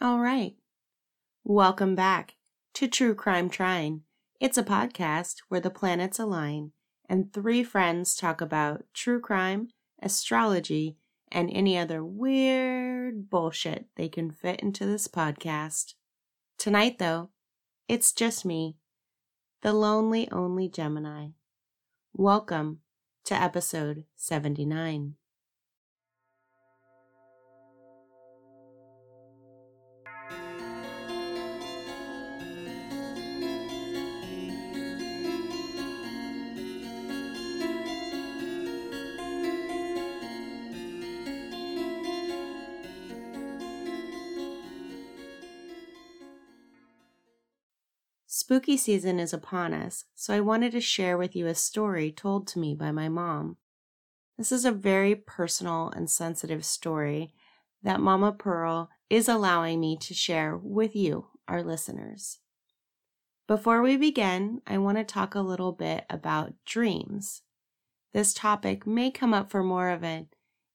All 0.00 0.20
right. 0.20 0.54
Welcome 1.42 1.96
back 1.96 2.36
to 2.74 2.86
True 2.86 3.16
Crime 3.16 3.50
Trine. 3.50 4.02
It's 4.38 4.56
a 4.56 4.62
podcast 4.62 5.38
where 5.48 5.60
the 5.60 5.70
planets 5.70 6.20
align 6.20 6.70
and 7.08 7.32
three 7.32 7.64
friends 7.64 8.14
talk 8.14 8.40
about 8.40 8.84
true 8.94 9.20
crime, 9.20 9.70
astrology, 10.00 10.98
and 11.32 11.50
any 11.50 11.76
other 11.76 12.04
weird 12.04 13.28
bullshit 13.28 13.86
they 13.96 14.08
can 14.08 14.30
fit 14.30 14.60
into 14.60 14.86
this 14.86 15.08
podcast. 15.08 15.94
Tonight, 16.58 17.00
though, 17.00 17.30
it's 17.88 18.12
just 18.12 18.44
me, 18.44 18.76
the 19.62 19.72
lonely 19.72 20.30
only 20.30 20.68
Gemini. 20.68 21.30
Welcome 22.12 22.82
to 23.24 23.34
episode 23.34 24.04
79. 24.14 25.16
Spooky 48.48 48.78
season 48.78 49.20
is 49.20 49.34
upon 49.34 49.74
us, 49.74 50.06
so 50.14 50.32
I 50.32 50.40
wanted 50.40 50.72
to 50.72 50.80
share 50.80 51.18
with 51.18 51.36
you 51.36 51.46
a 51.46 51.54
story 51.54 52.10
told 52.10 52.46
to 52.46 52.58
me 52.58 52.74
by 52.74 52.90
my 52.90 53.06
mom. 53.06 53.58
This 54.38 54.50
is 54.50 54.64
a 54.64 54.72
very 54.72 55.14
personal 55.14 55.92
and 55.94 56.08
sensitive 56.08 56.64
story 56.64 57.34
that 57.82 58.00
Mama 58.00 58.32
Pearl 58.32 58.88
is 59.10 59.28
allowing 59.28 59.80
me 59.80 59.98
to 59.98 60.14
share 60.14 60.56
with 60.56 60.96
you, 60.96 61.26
our 61.46 61.62
listeners. 61.62 62.38
Before 63.46 63.82
we 63.82 63.98
begin, 63.98 64.62
I 64.66 64.78
want 64.78 64.96
to 64.96 65.04
talk 65.04 65.34
a 65.34 65.40
little 65.40 65.72
bit 65.72 66.06
about 66.08 66.54
dreams. 66.64 67.42
This 68.14 68.32
topic 68.32 68.86
may 68.86 69.10
come 69.10 69.34
up 69.34 69.50
for 69.50 69.62
more 69.62 69.90
of 69.90 70.02
an 70.02 70.28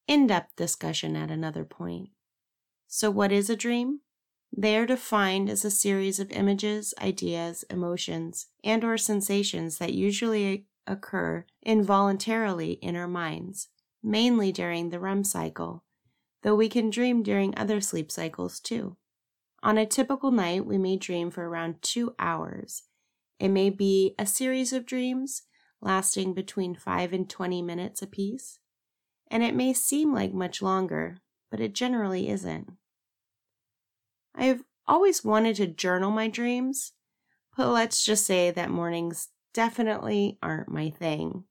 in 0.07 0.27
depth 0.27 0.55
discussion 0.55 1.15
at 1.15 1.31
another 1.31 1.65
point. 1.65 2.09
So, 2.85 3.09
what 3.09 3.31
is 3.31 3.49
a 3.49 3.55
dream? 3.55 4.01
They 4.55 4.77
are 4.77 4.85
defined 4.85 5.49
as 5.49 5.65
a 5.65 5.71
series 5.71 6.19
of 6.19 6.31
images, 6.31 6.93
ideas, 7.01 7.65
emotions, 7.71 8.47
and 8.63 8.83
or 8.83 8.99
sensations 8.99 9.79
that 9.79 9.93
usually 9.93 10.67
occur 10.85 11.45
involuntarily 11.63 12.73
in 12.73 12.95
our 12.95 13.07
minds, 13.07 13.69
mainly 14.03 14.51
during 14.51 14.89
the 14.89 14.99
REM 14.99 15.23
cycle, 15.23 15.83
though 16.43 16.55
we 16.55 16.69
can 16.69 16.91
dream 16.91 17.23
during 17.23 17.57
other 17.57 17.81
sleep 17.81 18.11
cycles 18.11 18.59
too. 18.59 18.95
On 19.63 19.79
a 19.79 19.87
typical 19.87 20.29
night, 20.29 20.67
we 20.67 20.77
may 20.77 20.97
dream 20.97 21.31
for 21.31 21.49
around 21.49 21.81
two 21.81 22.13
hours. 22.19 22.83
It 23.39 23.49
may 23.49 23.71
be 23.71 24.13
a 24.19 24.25
series 24.27 24.71
of 24.71 24.85
dreams 24.85 25.43
lasting 25.81 26.35
between 26.35 26.75
5 26.75 27.11
and 27.11 27.27
20 27.27 27.63
minutes 27.63 28.03
apiece, 28.03 28.59
and 29.31 29.41
it 29.41 29.55
may 29.55 29.73
seem 29.73 30.13
like 30.13 30.31
much 30.31 30.61
longer, 30.61 31.17
but 31.49 31.59
it 31.59 31.73
generally 31.73 32.29
isn't. 32.29 32.73
I've 34.35 34.63
always 34.87 35.23
wanted 35.23 35.55
to 35.57 35.67
journal 35.67 36.11
my 36.11 36.27
dreams, 36.27 36.93
but 37.55 37.69
let's 37.69 38.03
just 38.03 38.25
say 38.25 38.51
that 38.51 38.69
mornings 38.69 39.29
definitely 39.53 40.37
aren't 40.41 40.69
my 40.69 40.89
thing. 40.89 41.43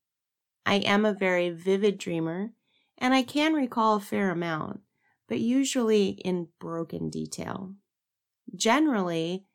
I 0.66 0.77
am 0.77 1.05
a 1.05 1.14
very 1.14 1.50
vivid 1.50 1.98
dreamer, 1.98 2.52
and 2.98 3.14
I 3.14 3.22
can 3.22 3.52
recall 3.55 3.97
a 3.97 4.00
fair 4.00 4.30
amount, 4.30 4.80
but 5.28 5.41
usually 5.41 6.11
in 6.24 6.48
broken 6.61 7.11
detail. 7.11 7.74
Generally, 8.55 9.46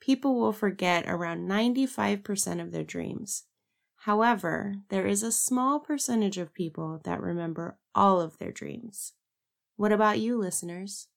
people 0.00 0.38
will 0.38 0.52
forget 0.52 1.04
around 1.06 1.48
95% 1.48 2.60
of 2.60 2.72
their 2.72 2.84
dreams. 2.84 3.44
However, 4.04 4.76
there 4.88 5.06
is 5.06 5.22
a 5.22 5.30
small 5.30 5.78
percentage 5.78 6.38
of 6.38 6.54
people 6.54 7.00
that 7.04 7.20
remember 7.20 7.78
all 7.94 8.20
of 8.20 8.38
their 8.38 8.50
dreams. 8.50 9.12
What 9.76 9.92
about 9.92 10.18
you, 10.18 10.38
listeners? 10.38 11.08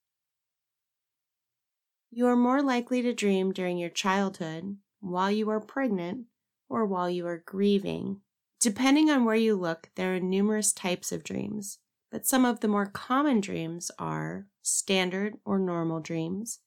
You 2.15 2.27
are 2.27 2.35
more 2.35 2.61
likely 2.61 3.01
to 3.01 3.11
dream 3.11 3.53
during 3.53 3.79
your 3.79 3.89
childhood, 3.89 4.77
while 4.99 5.31
you 5.31 5.49
are 5.49 5.59
pregnant, 5.59 6.27
or 6.69 6.85
while 6.85 7.09
you 7.09 7.25
are 7.25 7.41
grieving. 7.43 8.21
Depending 8.61 9.09
on 9.09 9.25
where 9.25 9.35
you 9.35 9.55
look, 9.55 9.89
there 9.95 10.13
are 10.13 10.19
numerous 10.19 10.71
types 10.71 11.11
of 11.11 11.23
dreams, 11.23 11.79
but 12.11 12.27
some 12.27 12.45
of 12.45 12.59
the 12.59 12.67
more 12.67 12.85
common 12.85 13.41
dreams 13.41 13.89
are 13.97 14.45
standard 14.61 15.39
or 15.43 15.57
normal 15.57 16.01
dreams. 16.01 16.59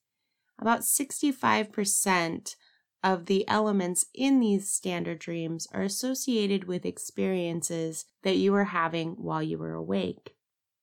About 0.59 0.81
65% 0.81 2.55
of 3.01 3.27
the 3.27 3.47
elements 3.47 4.05
in 4.13 4.41
these 4.41 4.69
standard 4.69 5.19
dreams 5.19 5.65
are 5.71 5.83
associated 5.83 6.65
with 6.65 6.85
experiences 6.85 8.03
that 8.23 8.35
you 8.35 8.51
were 8.51 8.65
having 8.65 9.11
while 9.11 9.41
you 9.41 9.57
were 9.57 9.75
awake. 9.75 10.35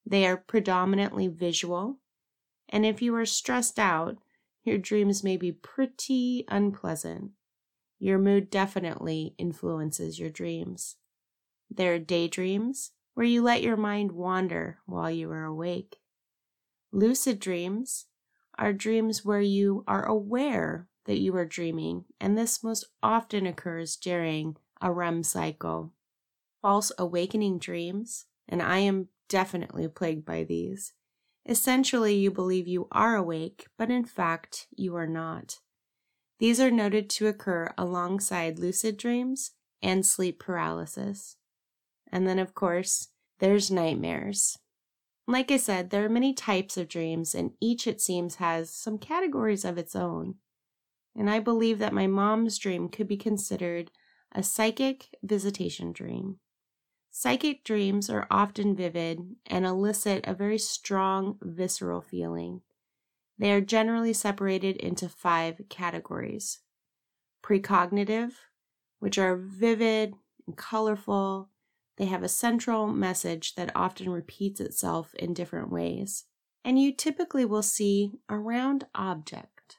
They 0.07 0.25
are 0.27 0.39
predominantly 0.39 1.29
visual, 1.29 1.99
and 2.71 2.87
if 2.87 3.03
you 3.03 3.15
are 3.15 3.27
stressed 3.27 3.79
out, 3.79 4.17
your 4.65 4.79
dreams 4.79 5.23
may 5.23 5.37
be 5.37 5.53
pretty 5.53 6.45
unpleasant. 6.49 7.33
Your 7.99 8.19
mood 8.19 8.51
definitely 8.51 9.35
influences 9.39 10.19
your 10.19 10.31
dreams. 10.31 10.97
There 11.71 11.95
are 11.95 11.99
daydreams, 11.99 12.93
where 13.15 13.27
you 13.27 13.43
let 13.43 13.63
your 13.63 13.77
mind 13.77 14.13
wander 14.13 14.79
while 14.87 15.11
you 15.11 15.31
are 15.31 15.45
awake. 15.45 15.97
Lucid 16.93 17.39
dreams 17.39 18.07
are 18.59 18.73
dreams 18.73 19.25
where 19.25 19.41
you 19.41 19.85
are 19.87 20.05
aware 20.05 20.89
that 21.07 21.19
you 21.19 21.35
are 21.37 21.45
dreaming, 21.45 22.05
and 22.21 22.37
this 22.37 22.63
most 22.63 22.87
often 23.03 23.47
occurs 23.47 23.97
during 23.97 24.57
a 24.81 24.91
REM 24.91 25.23
cycle. 25.23 25.93
False 26.63 26.91
awakening 26.99 27.59
dreams, 27.59 28.27
and 28.49 28.63
I 28.63 28.79
am 28.79 29.09
definitely 29.29 29.87
plagued 29.89 30.25
by 30.25 30.45
these, 30.45 30.93
Essentially, 31.47 32.15
you 32.15 32.31
believe 32.31 32.67
you 32.67 32.89
are 32.91 33.17
awake, 33.17 33.67
but 33.77 33.91
in 33.91 34.05
fact, 34.05 34.67
you 34.75 34.97
are 34.97 35.07
not. 35.07 35.61
These 36.39 36.59
are 36.59 36.71
noted 36.71 37.11
to 37.11 37.27
occur 37.27 37.73
alongside 37.77 38.59
lucid 38.59 38.97
dreams 38.97 39.53
and 39.83 40.07
sleep 40.07 40.39
paralysis. 40.41 41.37
And 42.11 42.27
then, 42.27 42.39
of 42.39 42.55
course, 42.55 43.09
there's 43.41 43.71
nightmares. 43.71 44.59
Like 45.27 45.51
I 45.51 45.57
said, 45.57 45.91
there 45.91 46.05
are 46.05 46.11
many 46.11 46.35
types 46.35 46.77
of 46.77 46.89
dreams, 46.89 47.35
and 47.35 47.53
each, 47.61 47.87
it 47.87 48.01
seems, 48.01 48.37
has 48.37 48.75
some 48.75 48.99
categories 48.99 49.65
of 49.65 49.79
its 49.79 49.95
own. 49.95 50.37
And 51.17 51.31
I 51.31 51.41
believe 51.41 51.79
that 51.79 51.93
my 51.93 52.07
mom's 52.07 52.59
dream 52.59 52.89
could 52.89 53.09
be 53.09 53.17
considered 53.17 53.91
a 54.33 54.43
psychic 54.43 55.09
visitation 55.23 55.93
dream. 55.93 56.41
Psychic 57.17 57.63
dreams 57.63 58.11
are 58.11 58.27
often 58.29 58.75
vivid 58.75 59.37
and 59.47 59.65
elicit 59.65 60.25
a 60.27 60.35
very 60.35 60.59
strong 60.59 61.39
visceral 61.41 62.01
feeling. 62.01 62.63
They 63.39 63.53
are 63.53 63.61
generally 63.61 64.13
separated 64.13 64.77
into 64.79 65.09
five 65.09 65.61
categories 65.69 66.59
precognitive, 67.41 68.33
which 68.99 69.17
are 69.17 69.37
vivid 69.37 70.15
and 70.49 70.57
colorful. 70.57 71.51
They 71.99 72.07
have 72.07 72.25
a 72.25 72.29
central 72.29 72.89
message 72.89 73.55
that 73.55 73.71
often 73.77 74.11
repeats 74.11 74.59
itself 74.61 75.15
in 75.15 75.35
different 75.35 75.71
ways, 75.71 76.25
and 76.65 76.83
you 76.83 76.93
typically 76.93 77.45
will 77.45 77.63
see 77.63 78.11
a 78.29 78.37
round 78.37 78.87
object. 78.93 79.79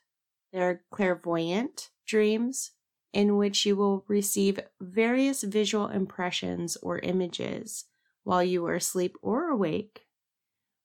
There 0.54 0.70
are 0.70 0.84
clairvoyant 0.90 1.90
dreams, 2.08 2.72
in 3.16 3.38
which 3.38 3.66
you 3.66 3.78
will 3.78 4.04
receive 4.10 4.60
various 4.82 5.42
visual 5.42 5.88
impressions 5.88 6.76
or 6.84 7.00
images 7.00 7.86
while 8.26 8.44
you 8.44 8.66
are 8.66 8.76
asleep 8.76 9.16
or 9.22 9.48
awake, 9.48 10.06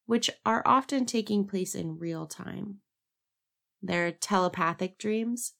which 0.06 0.30
are 0.46 0.62
often 0.64 1.04
taking 1.04 1.44
place 1.44 1.74
in 1.74 1.98
real 1.98 2.26
time. 2.26 2.76
There 3.82 4.06
are 4.06 4.12
telepathic 4.12 4.96
dreams, 4.96 5.54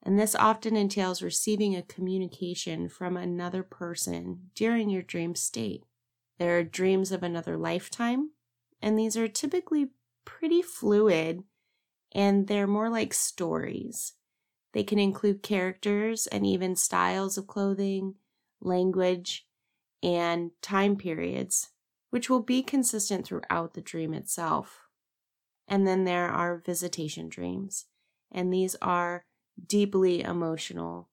and 0.00 0.16
this 0.16 0.36
often 0.36 0.76
entails 0.76 1.22
receiving 1.22 1.74
a 1.74 1.82
communication 1.82 2.88
from 2.88 3.16
another 3.16 3.64
person 3.64 4.50
during 4.54 4.88
your 4.88 5.02
dream 5.02 5.34
state. 5.34 5.82
There 6.38 6.56
are 6.56 6.62
dreams 6.62 7.10
of 7.10 7.24
another 7.24 7.56
lifetime, 7.56 8.30
and 8.80 8.96
these 8.96 9.16
are 9.16 9.26
typically 9.26 9.88
pretty 10.24 10.62
fluid 10.62 11.42
and 12.12 12.46
they're 12.46 12.68
more 12.68 12.88
like 12.88 13.12
stories. 13.12 14.12
They 14.76 14.84
can 14.84 14.98
include 14.98 15.42
characters 15.42 16.26
and 16.26 16.44
even 16.44 16.76
styles 16.76 17.38
of 17.38 17.46
clothing, 17.46 18.16
language, 18.60 19.46
and 20.02 20.50
time 20.60 20.96
periods, 20.96 21.70
which 22.10 22.28
will 22.28 22.42
be 22.42 22.62
consistent 22.62 23.24
throughout 23.24 23.72
the 23.72 23.80
dream 23.80 24.12
itself. 24.12 24.82
And 25.66 25.86
then 25.86 26.04
there 26.04 26.28
are 26.28 26.58
visitation 26.58 27.30
dreams, 27.30 27.86
and 28.30 28.52
these 28.52 28.76
are 28.82 29.24
deeply 29.66 30.20
emotional, 30.20 31.08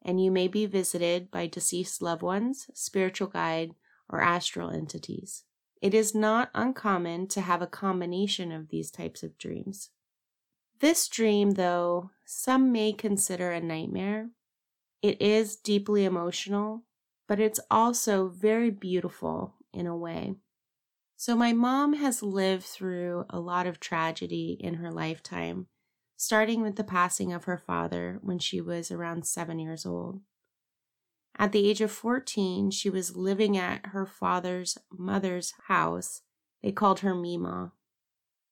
and 0.00 0.22
you 0.22 0.30
may 0.30 0.46
be 0.46 0.66
visited 0.66 1.28
by 1.28 1.48
deceased 1.48 2.00
loved 2.00 2.22
ones, 2.22 2.70
spiritual 2.72 3.26
guide, 3.26 3.72
or 4.08 4.22
astral 4.22 4.70
entities. 4.70 5.42
It 5.82 5.92
is 5.92 6.14
not 6.14 6.50
uncommon 6.54 7.26
to 7.30 7.40
have 7.40 7.62
a 7.62 7.66
combination 7.66 8.52
of 8.52 8.68
these 8.68 8.92
types 8.92 9.24
of 9.24 9.36
dreams. 9.38 9.90
This 10.80 11.08
dream, 11.08 11.52
though, 11.52 12.10
some 12.24 12.70
may 12.70 12.92
consider 12.92 13.50
a 13.50 13.60
nightmare. 13.60 14.30
It 15.02 15.20
is 15.20 15.56
deeply 15.56 16.04
emotional, 16.04 16.84
but 17.26 17.40
it's 17.40 17.60
also 17.70 18.28
very 18.28 18.70
beautiful 18.70 19.54
in 19.72 19.86
a 19.86 19.96
way. 19.96 20.36
So, 21.16 21.34
my 21.34 21.52
mom 21.52 21.94
has 21.94 22.22
lived 22.22 22.64
through 22.64 23.24
a 23.28 23.40
lot 23.40 23.66
of 23.66 23.80
tragedy 23.80 24.56
in 24.60 24.74
her 24.74 24.92
lifetime, 24.92 25.66
starting 26.16 26.62
with 26.62 26.76
the 26.76 26.84
passing 26.84 27.32
of 27.32 27.44
her 27.44 27.58
father 27.58 28.18
when 28.22 28.38
she 28.38 28.60
was 28.60 28.92
around 28.92 29.26
seven 29.26 29.58
years 29.58 29.84
old. 29.84 30.20
At 31.36 31.50
the 31.50 31.68
age 31.68 31.80
of 31.80 31.90
14, 31.90 32.70
she 32.70 32.88
was 32.88 33.16
living 33.16 33.56
at 33.56 33.86
her 33.86 34.06
father's 34.06 34.78
mother's 34.96 35.54
house. 35.66 36.22
They 36.62 36.70
called 36.70 37.00
her 37.00 37.14
Mima. 37.14 37.72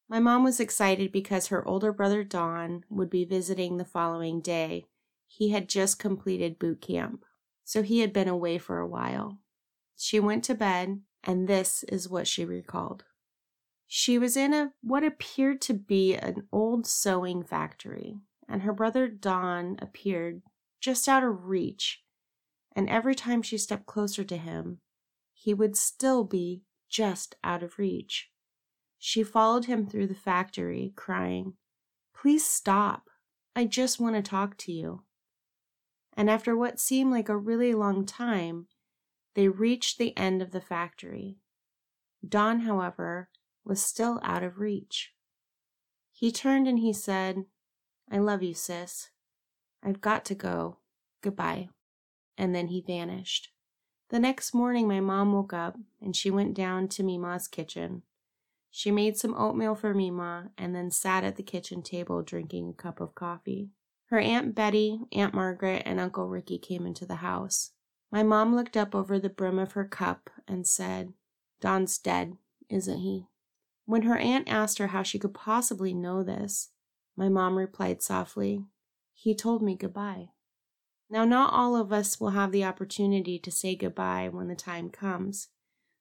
My 0.08 0.20
mom 0.20 0.44
was 0.44 0.60
excited 0.60 1.10
because 1.10 1.48
her 1.48 1.66
older 1.66 1.92
brother 1.92 2.22
Don 2.22 2.84
would 2.88 3.10
be 3.10 3.24
visiting 3.24 3.76
the 3.76 3.84
following 3.84 4.40
day. 4.40 4.86
He 5.26 5.50
had 5.50 5.68
just 5.68 5.98
completed 5.98 6.58
boot 6.58 6.80
camp, 6.80 7.24
so 7.64 7.82
he 7.82 8.00
had 8.00 8.12
been 8.12 8.28
away 8.28 8.58
for 8.58 8.78
a 8.78 8.86
while. 8.86 9.40
She 9.96 10.20
went 10.20 10.44
to 10.44 10.54
bed, 10.54 11.00
and 11.24 11.48
this 11.48 11.82
is 11.84 12.08
what 12.08 12.28
she 12.28 12.44
recalled. 12.44 13.04
She 13.88 14.18
was 14.18 14.36
in 14.36 14.52
a 14.52 14.72
what 14.80 15.04
appeared 15.04 15.60
to 15.62 15.74
be 15.74 16.14
an 16.14 16.46
old 16.52 16.86
sewing 16.86 17.42
factory, 17.42 18.20
and 18.48 18.62
her 18.62 18.72
brother 18.72 19.08
Don 19.08 19.76
appeared 19.80 20.42
just 20.80 21.08
out 21.08 21.24
of 21.24 21.46
reach. 21.46 22.02
And 22.74 22.88
every 22.88 23.14
time 23.14 23.42
she 23.42 23.58
stepped 23.58 23.86
closer 23.86 24.22
to 24.22 24.36
him, 24.36 24.80
he 25.32 25.52
would 25.54 25.76
still 25.76 26.24
be 26.24 26.62
just 26.88 27.34
out 27.42 27.62
of 27.62 27.78
reach. 27.78 28.30
She 28.98 29.22
followed 29.22 29.66
him 29.66 29.86
through 29.86 30.06
the 30.08 30.14
factory, 30.14 30.92
crying, 30.96 31.54
Please 32.14 32.46
stop. 32.46 33.10
I 33.54 33.64
just 33.64 34.00
want 34.00 34.16
to 34.16 34.22
talk 34.22 34.56
to 34.58 34.72
you. 34.72 35.02
And 36.16 36.30
after 36.30 36.56
what 36.56 36.80
seemed 36.80 37.10
like 37.10 37.28
a 37.28 37.36
really 37.36 37.74
long 37.74 38.06
time, 38.06 38.68
they 39.34 39.48
reached 39.48 39.98
the 39.98 40.16
end 40.16 40.40
of 40.40 40.50
the 40.50 40.60
factory. 40.60 41.36
Don, 42.26 42.60
however, 42.60 43.28
was 43.64 43.82
still 43.82 44.18
out 44.22 44.42
of 44.42 44.58
reach. 44.58 45.12
He 46.12 46.32
turned 46.32 46.66
and 46.66 46.78
he 46.78 46.92
said, 46.92 47.44
I 48.10 48.18
love 48.18 48.42
you, 48.42 48.54
sis. 48.54 49.10
I've 49.82 50.00
got 50.00 50.24
to 50.26 50.34
go. 50.34 50.78
Goodbye. 51.20 51.68
And 52.38 52.54
then 52.54 52.68
he 52.68 52.80
vanished. 52.80 53.50
The 54.08 54.18
next 54.18 54.54
morning, 54.54 54.88
my 54.88 55.00
mom 55.00 55.32
woke 55.32 55.52
up 55.52 55.76
and 56.00 56.16
she 56.16 56.30
went 56.30 56.54
down 56.54 56.88
to 56.88 57.02
Mima's 57.02 57.48
kitchen. 57.48 58.02
She 58.70 58.90
made 58.90 59.16
some 59.16 59.34
oatmeal 59.34 59.74
for 59.74 59.94
Mima 59.94 60.50
and 60.58 60.74
then 60.74 60.90
sat 60.90 61.24
at 61.24 61.36
the 61.36 61.42
kitchen 61.42 61.82
table 61.82 62.22
drinking 62.22 62.68
a 62.68 62.82
cup 62.82 63.00
of 63.00 63.14
coffee. 63.14 63.70
Her 64.06 64.18
Aunt 64.18 64.54
Betty, 64.54 65.00
Aunt 65.12 65.34
Margaret, 65.34 65.82
and 65.84 65.98
Uncle 65.98 66.28
Ricky 66.28 66.58
came 66.58 66.86
into 66.86 67.06
the 67.06 67.16
house. 67.16 67.72
My 68.12 68.22
mom 68.22 68.54
looked 68.54 68.76
up 68.76 68.94
over 68.94 69.18
the 69.18 69.28
brim 69.28 69.58
of 69.58 69.72
her 69.72 69.84
cup 69.84 70.30
and 70.46 70.66
said, 70.66 71.12
Don's 71.60 71.98
dead, 71.98 72.36
isn't 72.68 72.98
he? 72.98 73.26
When 73.84 74.02
her 74.02 74.16
aunt 74.16 74.48
asked 74.48 74.78
her 74.78 74.88
how 74.88 75.02
she 75.02 75.18
could 75.18 75.34
possibly 75.34 75.94
know 75.94 76.22
this, 76.22 76.70
my 77.16 77.28
mom 77.28 77.56
replied 77.56 78.02
softly, 78.02 78.64
He 79.14 79.34
told 79.34 79.62
me 79.62 79.76
goodbye. 79.76 80.30
Now, 81.08 81.24
not 81.24 81.52
all 81.52 81.76
of 81.76 81.92
us 81.92 82.20
will 82.20 82.30
have 82.30 82.52
the 82.52 82.64
opportunity 82.64 83.38
to 83.38 83.50
say 83.50 83.76
goodbye 83.76 84.28
when 84.28 84.48
the 84.48 84.56
time 84.56 84.90
comes, 84.90 85.48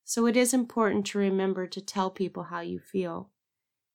so 0.06 0.28
it 0.28 0.38
is 0.38 0.54
important 0.54 1.06
to 1.08 1.18
remember 1.18 1.66
to 1.66 1.82
tell 1.82 2.12
people 2.12 2.44
how 2.44 2.62
you 2.62 2.80
feel. 2.80 3.32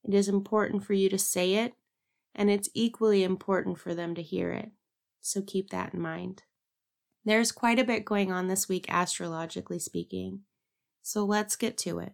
It 0.03 0.13
is 0.13 0.27
important 0.27 0.83
for 0.83 0.93
you 0.93 1.09
to 1.09 1.17
say 1.17 1.55
it, 1.55 1.73
and 2.35 2.51
it's 2.51 2.69
equally 2.73 3.23
important 3.23 3.79
for 3.79 3.95
them 3.95 4.13
to 4.15 4.21
hear 4.21 4.51
it. 4.51 4.71
So 5.21 5.41
keep 5.41 5.69
that 5.69 5.93
in 5.93 6.01
mind. 6.01 6.43
There's 7.23 7.51
quite 7.51 7.79
a 7.79 7.85
bit 7.85 8.03
going 8.03 8.31
on 8.31 8.47
this 8.47 8.67
week, 8.67 8.85
astrologically 8.89 9.79
speaking. 9.79 10.41
So 11.01 11.23
let's 11.23 11.55
get 11.55 11.77
to 11.79 11.99
it. 11.99 12.13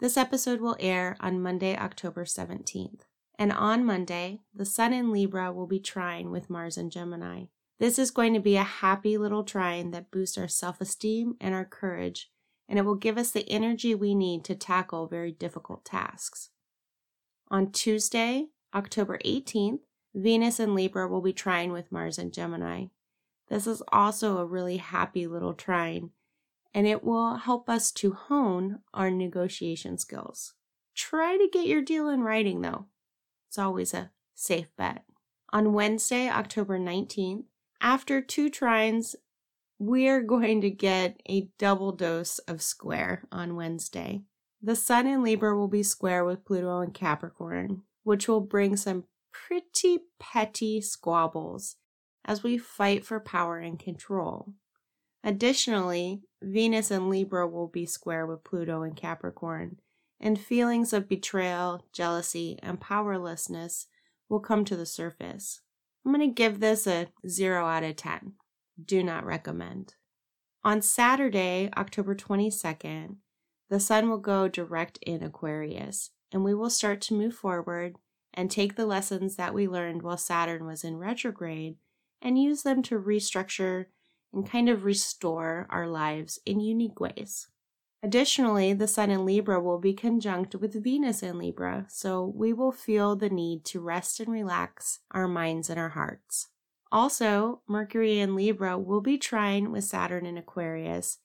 This 0.00 0.16
episode 0.16 0.60
will 0.60 0.76
air 0.80 1.16
on 1.20 1.42
Monday, 1.42 1.76
October 1.76 2.24
17th. 2.24 3.00
And 3.38 3.52
on 3.52 3.84
Monday, 3.84 4.40
the 4.54 4.64
Sun 4.64 4.92
in 4.92 5.12
Libra 5.12 5.52
will 5.52 5.66
be 5.66 5.80
trine 5.80 6.30
with 6.30 6.48
Mars 6.48 6.78
in 6.78 6.88
Gemini. 6.88 7.44
This 7.80 7.98
is 7.98 8.10
going 8.10 8.32
to 8.34 8.40
be 8.40 8.56
a 8.56 8.62
happy 8.62 9.18
little 9.18 9.44
trine 9.44 9.90
that 9.90 10.10
boosts 10.10 10.38
our 10.38 10.48
self 10.48 10.80
esteem 10.80 11.34
and 11.40 11.54
our 11.54 11.64
courage, 11.64 12.30
and 12.68 12.78
it 12.78 12.82
will 12.82 12.94
give 12.94 13.18
us 13.18 13.30
the 13.30 13.48
energy 13.50 13.94
we 13.94 14.14
need 14.14 14.44
to 14.44 14.54
tackle 14.54 15.06
very 15.06 15.32
difficult 15.32 15.84
tasks. 15.84 16.50
On 17.48 17.70
Tuesday, 17.70 18.46
October 18.74 19.18
18th, 19.24 19.80
Venus 20.14 20.60
and 20.60 20.74
Libra 20.74 21.08
will 21.08 21.20
be 21.20 21.32
trine 21.32 21.72
with 21.72 21.92
Mars 21.92 22.18
and 22.18 22.32
Gemini. 22.32 22.86
This 23.48 23.66
is 23.66 23.82
also 23.88 24.38
a 24.38 24.46
really 24.46 24.78
happy 24.78 25.26
little 25.26 25.54
trine, 25.54 26.10
and 26.72 26.86
it 26.86 27.04
will 27.04 27.36
help 27.36 27.68
us 27.68 27.92
to 27.92 28.12
hone 28.12 28.80
our 28.94 29.10
negotiation 29.10 29.98
skills. 29.98 30.54
Try 30.94 31.36
to 31.36 31.48
get 31.52 31.66
your 31.66 31.82
deal 31.82 32.08
in 32.08 32.22
writing, 32.22 32.62
though. 32.62 32.86
It's 33.48 33.58
always 33.58 33.92
a 33.92 34.10
safe 34.34 34.68
bet. 34.76 35.04
On 35.52 35.72
Wednesday, 35.72 36.28
October 36.28 36.78
19th, 36.78 37.44
after 37.80 38.20
two 38.20 38.50
trines, 38.50 39.14
we're 39.86 40.22
going 40.22 40.62
to 40.62 40.70
get 40.70 41.20
a 41.28 41.48
double 41.58 41.92
dose 41.92 42.38
of 42.40 42.62
square 42.62 43.24
on 43.30 43.54
Wednesday. 43.54 44.22
The 44.62 44.74
Sun 44.74 45.06
in 45.06 45.22
Libra 45.22 45.54
will 45.56 45.68
be 45.68 45.82
square 45.82 46.24
with 46.24 46.44
Pluto 46.44 46.80
and 46.80 46.94
Capricorn, 46.94 47.82
which 48.02 48.26
will 48.26 48.40
bring 48.40 48.76
some 48.76 49.04
pretty 49.30 49.98
petty 50.18 50.80
squabbles 50.80 51.76
as 52.24 52.42
we 52.42 52.56
fight 52.56 53.04
for 53.04 53.20
power 53.20 53.58
and 53.58 53.78
control. 53.78 54.54
Additionally, 55.22 56.22
Venus 56.42 56.90
and 56.90 57.10
Libra 57.10 57.46
will 57.46 57.68
be 57.68 57.84
square 57.84 58.26
with 58.26 58.44
Pluto 58.44 58.82
and 58.82 58.96
Capricorn, 58.96 59.76
and 60.18 60.40
feelings 60.40 60.94
of 60.94 61.08
betrayal, 61.08 61.84
jealousy, 61.92 62.58
and 62.62 62.80
powerlessness 62.80 63.86
will 64.30 64.40
come 64.40 64.64
to 64.64 64.76
the 64.76 64.86
surface. 64.86 65.60
I'm 66.06 66.12
going 66.12 66.26
to 66.26 66.34
give 66.34 66.60
this 66.60 66.86
a 66.86 67.08
0 67.28 67.66
out 67.66 67.84
of 67.84 67.96
10. 67.96 68.32
Do 68.82 69.02
not 69.02 69.24
recommend. 69.24 69.94
On 70.64 70.80
Saturday, 70.80 71.70
October 71.76 72.14
22nd, 72.14 73.16
the 73.68 73.80
sun 73.80 74.08
will 74.08 74.18
go 74.18 74.48
direct 74.48 74.98
in 75.02 75.22
Aquarius, 75.22 76.10
and 76.32 76.42
we 76.42 76.54
will 76.54 76.70
start 76.70 77.00
to 77.02 77.14
move 77.14 77.34
forward 77.34 77.96
and 78.32 78.50
take 78.50 78.74
the 78.74 78.86
lessons 78.86 79.36
that 79.36 79.54
we 79.54 79.68
learned 79.68 80.02
while 80.02 80.16
Saturn 80.16 80.66
was 80.66 80.84
in 80.84 80.96
retrograde 80.96 81.76
and 82.20 82.42
use 82.42 82.62
them 82.62 82.82
to 82.82 82.98
restructure 82.98 83.86
and 84.32 84.48
kind 84.48 84.68
of 84.68 84.84
restore 84.84 85.66
our 85.70 85.86
lives 85.86 86.40
in 86.44 86.60
unique 86.60 86.98
ways. 86.98 87.48
Additionally, 88.02 88.72
the 88.72 88.88
Sun 88.88 89.10
in 89.10 89.24
Libra 89.24 89.60
will 89.60 89.78
be 89.78 89.94
conjunct 89.94 90.54
with 90.54 90.82
Venus 90.82 91.22
in 91.22 91.38
Libra, 91.38 91.86
so 91.88 92.32
we 92.34 92.52
will 92.52 92.72
feel 92.72 93.16
the 93.16 93.30
need 93.30 93.64
to 93.66 93.80
rest 93.80 94.20
and 94.20 94.30
relax 94.30 95.00
our 95.12 95.28
minds 95.28 95.70
and 95.70 95.78
our 95.78 95.90
hearts. 95.90 96.48
Also, 96.92 97.62
Mercury 97.66 98.20
in 98.20 98.36
Libra 98.36 98.78
will 98.78 99.00
be 99.00 99.18
trine 99.18 99.72
with 99.72 99.84
Saturn 99.84 100.26
in 100.26 100.38
Aquarius, 100.38 101.18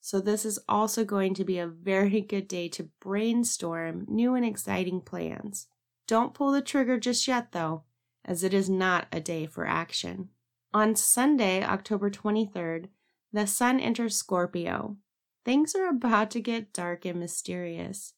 so 0.00 0.20
this 0.20 0.44
is 0.44 0.60
also 0.68 1.04
going 1.04 1.34
to 1.34 1.44
be 1.44 1.58
a 1.58 1.66
very 1.66 2.20
good 2.28 2.46
day 2.46 2.68
to 2.68 2.90
brainstorm 3.00 4.04
new 4.08 4.34
and 4.34 4.44
exciting 4.44 5.00
plans. 5.00 5.66
Don't 6.06 6.34
pull 6.34 6.52
the 6.52 6.62
trigger 6.62 6.98
just 6.98 7.26
yet, 7.26 7.50
though, 7.50 7.82
as 8.24 8.44
it 8.44 8.54
is 8.54 8.70
not 8.70 9.08
a 9.10 9.20
day 9.20 9.46
for 9.46 9.66
action. 9.66 10.28
On 10.72 10.94
Sunday, 10.94 11.64
October 11.64 12.10
23rd, 12.10 12.86
the 13.32 13.46
Sun 13.46 13.80
enters 13.80 14.16
Scorpio. 14.16 14.96
Things 15.44 15.74
are 15.74 15.88
about 15.88 16.30
to 16.32 16.40
get 16.40 16.72
dark 16.72 17.04
and 17.04 17.18
mysterious. 17.18 18.14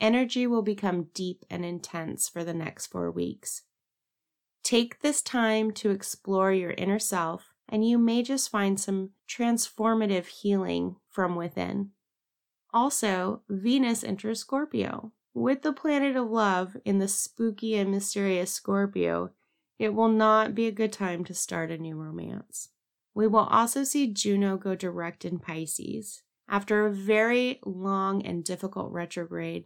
Energy 0.00 0.46
will 0.46 0.62
become 0.62 1.08
deep 1.12 1.44
and 1.50 1.64
intense 1.64 2.28
for 2.28 2.44
the 2.44 2.54
next 2.54 2.86
four 2.86 3.10
weeks. 3.10 3.62
Take 4.68 5.00
this 5.00 5.22
time 5.22 5.70
to 5.76 5.88
explore 5.88 6.52
your 6.52 6.72
inner 6.72 6.98
self, 6.98 7.54
and 7.70 7.88
you 7.88 7.96
may 7.96 8.22
just 8.22 8.50
find 8.50 8.78
some 8.78 9.12
transformative 9.26 10.26
healing 10.26 10.96
from 11.08 11.36
within. 11.36 11.92
Also, 12.74 13.40
Venus 13.48 14.04
enters 14.04 14.40
Scorpio. 14.40 15.12
With 15.32 15.62
the 15.62 15.72
planet 15.72 16.16
of 16.16 16.28
love 16.28 16.76
in 16.84 16.98
the 16.98 17.08
spooky 17.08 17.76
and 17.76 17.90
mysterious 17.90 18.52
Scorpio, 18.52 19.30
it 19.78 19.94
will 19.94 20.10
not 20.10 20.54
be 20.54 20.66
a 20.66 20.70
good 20.70 20.92
time 20.92 21.24
to 21.24 21.32
start 21.32 21.70
a 21.70 21.78
new 21.78 21.96
romance. 21.96 22.68
We 23.14 23.26
will 23.26 23.46
also 23.46 23.84
see 23.84 24.12
Juno 24.12 24.58
go 24.58 24.74
direct 24.74 25.24
in 25.24 25.38
Pisces. 25.38 26.24
After 26.46 26.84
a 26.84 26.92
very 26.92 27.58
long 27.64 28.20
and 28.20 28.44
difficult 28.44 28.92
retrograde, 28.92 29.64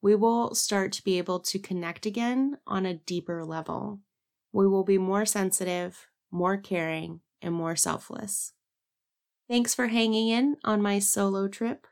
we 0.00 0.14
will 0.14 0.54
start 0.54 0.92
to 0.92 1.02
be 1.02 1.18
able 1.18 1.40
to 1.40 1.58
connect 1.58 2.06
again 2.06 2.58
on 2.68 2.86
a 2.86 2.94
deeper 2.94 3.44
level. 3.44 3.98
We 4.54 4.68
will 4.68 4.84
be 4.84 4.98
more 4.98 5.26
sensitive, 5.26 6.06
more 6.30 6.56
caring, 6.56 7.20
and 7.42 7.52
more 7.52 7.74
selfless. 7.76 8.52
Thanks 9.50 9.74
for 9.74 9.88
hanging 9.88 10.28
in 10.28 10.56
on 10.64 10.80
my 10.80 11.00
solo 11.00 11.48
trip. 11.48 11.88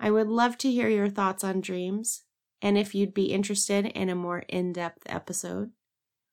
I 0.00 0.10
would 0.10 0.26
love 0.26 0.56
to 0.58 0.70
hear 0.72 0.88
your 0.88 1.10
thoughts 1.10 1.44
on 1.44 1.60
dreams 1.60 2.22
and 2.62 2.78
if 2.78 2.94
you'd 2.94 3.12
be 3.12 3.26
interested 3.32 3.84
in 3.86 4.08
a 4.08 4.14
more 4.14 4.44
in 4.48 4.72
depth 4.72 5.02
episode. 5.06 5.70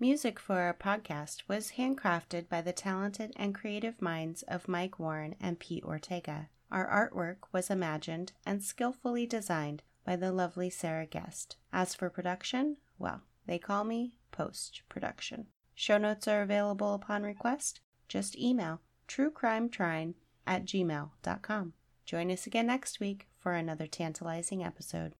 Music 0.00 0.40
for 0.40 0.58
our 0.58 0.74
podcast 0.74 1.42
was 1.46 1.72
handcrafted 1.76 2.48
by 2.48 2.60
the 2.60 2.72
talented 2.72 3.32
and 3.36 3.54
creative 3.54 4.02
minds 4.02 4.42
of 4.48 4.66
Mike 4.66 4.98
Warren 4.98 5.36
and 5.40 5.60
Pete 5.60 5.84
Ortega. 5.84 6.48
Our 6.70 6.86
artwork 6.86 7.52
was 7.52 7.70
imagined 7.70 8.32
and 8.44 8.62
skillfully 8.62 9.26
designed 9.26 9.82
by 10.04 10.16
the 10.16 10.32
lovely 10.32 10.70
Sarah 10.70 11.06
Guest. 11.06 11.56
As 11.72 11.94
for 11.94 12.10
production, 12.10 12.76
well, 12.98 13.22
they 13.46 13.58
call 13.58 13.84
me 13.84 14.14
post 14.32 14.82
production. 14.88 15.46
Show 15.74 15.98
notes 15.98 16.28
are 16.28 16.42
available 16.42 16.94
upon 16.94 17.22
request. 17.22 17.80
Just 18.08 18.38
email 18.38 18.80
truecrimetrine 19.06 20.14
at 20.46 20.64
gmail.com. 20.64 21.72
Join 22.04 22.30
us 22.30 22.46
again 22.46 22.66
next 22.66 23.00
week 23.00 23.26
for 23.38 23.52
another 23.52 23.86
tantalizing 23.86 24.64
episode. 24.64 25.14